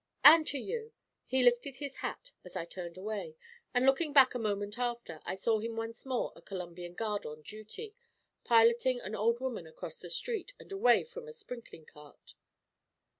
'And 0.23 0.47
to 0.47 0.57
you.' 0.57 0.93
He 1.27 1.43
lifted 1.43 1.75
his 1.75 1.97
hat 1.97 2.31
as 2.43 2.55
I 2.55 2.65
turned 2.65 2.97
away, 2.97 3.35
and 3.71 3.85
looking 3.85 4.13
back 4.13 4.33
a 4.33 4.39
moment 4.39 4.79
after, 4.79 5.19
I 5.27 5.35
saw 5.35 5.59
him 5.59 5.75
once 5.75 6.07
more 6.07 6.33
a 6.35 6.41
Columbian 6.41 6.95
Guard 6.95 7.23
on 7.23 7.43
duty, 7.43 7.93
piloting 8.43 8.99
an 9.01 9.13
old 9.13 9.39
woman 9.39 9.67
across 9.67 9.99
the 9.99 10.09
street 10.09 10.55
and 10.59 10.71
away 10.71 11.03
from 11.03 11.27
a 11.27 11.33
sprinkling 11.33 11.85
cart. 11.85 12.33